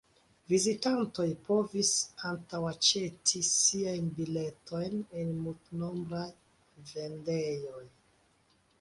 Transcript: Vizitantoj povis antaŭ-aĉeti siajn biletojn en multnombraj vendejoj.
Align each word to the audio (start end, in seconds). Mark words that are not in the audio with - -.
Vizitantoj 0.51 1.25
povis 1.49 1.91
antaŭ-aĉeti 2.29 3.43
siajn 3.51 4.09
biletojn 4.21 4.99
en 5.21 5.33
multnombraj 5.45 6.27
vendejoj. 6.97 7.89